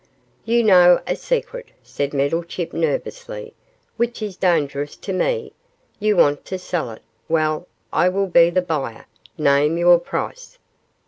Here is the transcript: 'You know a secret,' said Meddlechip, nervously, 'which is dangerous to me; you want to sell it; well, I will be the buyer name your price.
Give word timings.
'You 0.45 0.63
know 0.63 0.99
a 1.05 1.15
secret,' 1.15 1.69
said 1.83 2.11
Meddlechip, 2.11 2.73
nervously, 2.73 3.53
'which 3.97 4.23
is 4.23 4.35
dangerous 4.35 4.95
to 4.95 5.13
me; 5.13 5.53
you 5.99 6.17
want 6.17 6.43
to 6.45 6.57
sell 6.57 6.89
it; 6.89 7.03
well, 7.29 7.67
I 7.93 8.09
will 8.09 8.25
be 8.25 8.49
the 8.49 8.63
buyer 8.63 9.05
name 9.37 9.77
your 9.77 9.99
price. 9.99 10.57